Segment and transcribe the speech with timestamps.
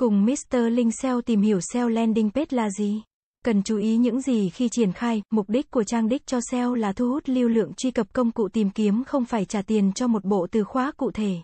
[0.00, 0.56] Cùng Mr.
[0.72, 3.02] Linh SEO tìm hiểu SEO landing page là gì?
[3.44, 6.74] Cần chú ý những gì khi triển khai, mục đích của trang đích cho SEO
[6.74, 9.92] là thu hút lưu lượng truy cập công cụ tìm kiếm không phải trả tiền
[9.92, 11.36] cho một bộ từ khóa cụ thể.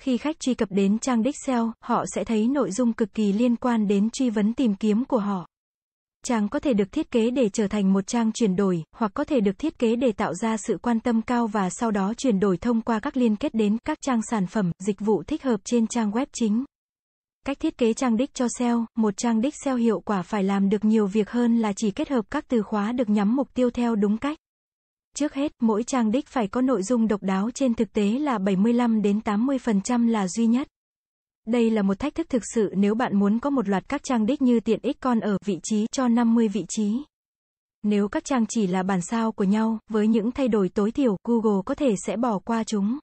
[0.00, 3.32] Khi khách truy cập đến trang đích SEO, họ sẽ thấy nội dung cực kỳ
[3.32, 5.46] liên quan đến truy vấn tìm kiếm của họ.
[6.24, 9.24] Trang có thể được thiết kế để trở thành một trang chuyển đổi, hoặc có
[9.24, 12.40] thể được thiết kế để tạo ra sự quan tâm cao và sau đó chuyển
[12.40, 15.60] đổi thông qua các liên kết đến các trang sản phẩm, dịch vụ thích hợp
[15.64, 16.64] trên trang web chính.
[17.46, 20.68] Cách thiết kế trang đích cho SEO, một trang đích SEO hiệu quả phải làm
[20.68, 23.70] được nhiều việc hơn là chỉ kết hợp các từ khóa được nhắm mục tiêu
[23.70, 24.38] theo đúng cách.
[25.16, 28.38] Trước hết, mỗi trang đích phải có nội dung độc đáo trên thực tế là
[28.38, 30.68] 75 đến 80% là duy nhất.
[31.46, 34.26] Đây là một thách thức thực sự nếu bạn muốn có một loạt các trang
[34.26, 37.02] đích như tiện ích con ở vị trí cho 50 vị trí.
[37.82, 41.16] Nếu các trang chỉ là bản sao của nhau, với những thay đổi tối thiểu,
[41.24, 42.98] Google có thể sẽ bỏ qua chúng.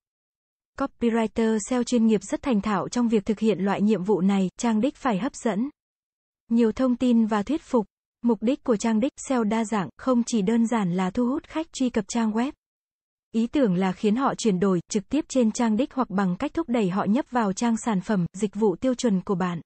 [0.80, 4.50] Copywriter SEO chuyên nghiệp rất thành thạo trong việc thực hiện loại nhiệm vụ này,
[4.58, 5.70] trang đích phải hấp dẫn.
[6.52, 7.86] Nhiều thông tin và thuyết phục.
[8.22, 11.44] Mục đích của trang đích SEO đa dạng, không chỉ đơn giản là thu hút
[11.44, 12.52] khách truy cập trang web.
[13.32, 16.54] Ý tưởng là khiến họ chuyển đổi trực tiếp trên trang đích hoặc bằng cách
[16.54, 19.62] thúc đẩy họ nhấp vào trang sản phẩm, dịch vụ tiêu chuẩn của bạn.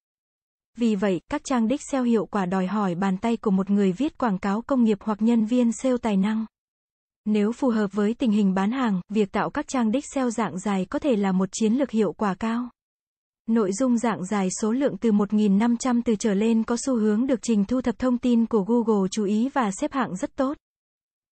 [0.77, 3.91] Vì vậy, các trang đích SEO hiệu quả đòi hỏi bàn tay của một người
[3.91, 6.45] viết quảng cáo công nghiệp hoặc nhân viên SEO tài năng.
[7.25, 10.59] Nếu phù hợp với tình hình bán hàng, việc tạo các trang đích SEO dạng
[10.59, 12.69] dài có thể là một chiến lược hiệu quả cao.
[13.47, 17.39] Nội dung dạng dài số lượng từ 1.500 từ trở lên có xu hướng được
[17.41, 20.57] trình thu thập thông tin của Google chú ý và xếp hạng rất tốt.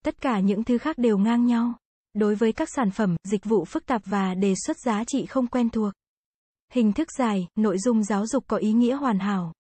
[0.06, 1.73] Tất cả những thứ khác đều ngang nhau.
[2.14, 5.48] Đối với các sản phẩm, dịch vụ phức tạp và đề xuất giá trị không
[5.48, 5.94] quen thuộc.
[6.73, 9.53] Hình thức dài, nội dung giáo dục có ý nghĩa hoàn hảo.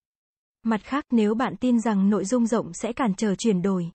[0.63, 3.91] Mặt khác, nếu bạn tin rằng nội dung rộng sẽ cản trở chuyển đổi,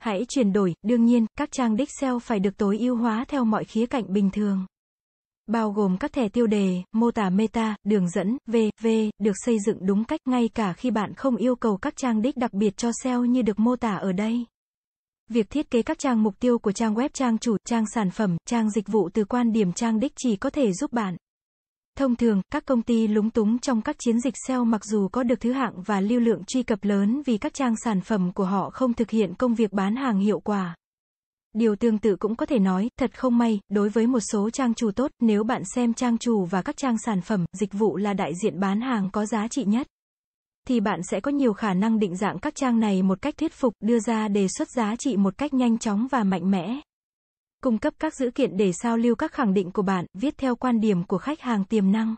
[0.00, 3.44] hãy chuyển đổi, đương nhiên, các trang đích SEO phải được tối ưu hóa theo
[3.44, 4.66] mọi khía cạnh bình thường.
[5.46, 8.86] Bao gồm các thẻ tiêu đề, mô tả meta, đường dẫn, v.v.
[9.18, 12.36] được xây dựng đúng cách ngay cả khi bạn không yêu cầu các trang đích
[12.36, 14.44] đặc biệt cho SEO như được mô tả ở đây.
[15.28, 18.36] Việc thiết kế các trang mục tiêu của trang web trang chủ, trang sản phẩm,
[18.46, 21.16] trang dịch vụ từ quan điểm trang đích chỉ có thể giúp bạn.
[22.00, 25.22] Thông thường, các công ty lúng túng trong các chiến dịch SEO mặc dù có
[25.22, 28.44] được thứ hạng và lưu lượng truy cập lớn vì các trang sản phẩm của
[28.44, 30.76] họ không thực hiện công việc bán hàng hiệu quả.
[31.52, 34.74] Điều tương tự cũng có thể nói, thật không may, đối với một số trang
[34.74, 38.12] chủ tốt, nếu bạn xem trang chủ và các trang sản phẩm, dịch vụ là
[38.12, 39.86] đại diện bán hàng có giá trị nhất
[40.68, 43.52] thì bạn sẽ có nhiều khả năng định dạng các trang này một cách thuyết
[43.52, 46.80] phục, đưa ra đề xuất giá trị một cách nhanh chóng và mạnh mẽ.
[47.60, 50.56] Cung cấp các dữ kiện để sao lưu các khẳng định của bạn, viết theo
[50.56, 52.16] quan điểm của khách hàng tiềm năng.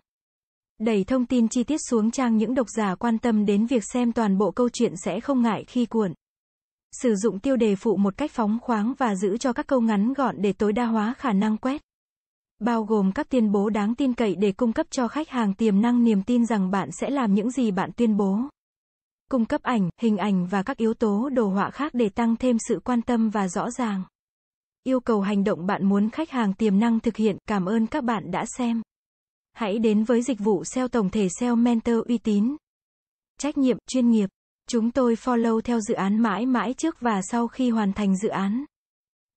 [0.78, 4.12] Đẩy thông tin chi tiết xuống trang những độc giả quan tâm đến việc xem
[4.12, 6.12] toàn bộ câu chuyện sẽ không ngại khi cuộn.
[6.92, 10.12] Sử dụng tiêu đề phụ một cách phóng khoáng và giữ cho các câu ngắn
[10.12, 11.82] gọn để tối đa hóa khả năng quét
[12.62, 15.80] bao gồm các tuyên bố đáng tin cậy để cung cấp cho khách hàng tiềm
[15.80, 18.38] năng niềm tin rằng bạn sẽ làm những gì bạn tuyên bố.
[19.30, 22.56] Cung cấp ảnh, hình ảnh và các yếu tố đồ họa khác để tăng thêm
[22.68, 24.02] sự quan tâm và rõ ràng.
[24.84, 28.04] Yêu cầu hành động bạn muốn khách hàng tiềm năng thực hiện, cảm ơn các
[28.04, 28.82] bạn đã xem.
[29.52, 32.56] Hãy đến với dịch vụ SEO tổng thể SEO Mentor uy tín.
[33.38, 34.28] Trách nhiệm, chuyên nghiệp.
[34.68, 38.28] Chúng tôi follow theo dự án mãi mãi trước và sau khi hoàn thành dự
[38.28, 38.64] án.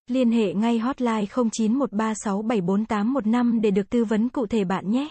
[0.07, 5.09] Liên hệ ngay hotline 0913674815 để được tư vấn cụ thể bạn nhé.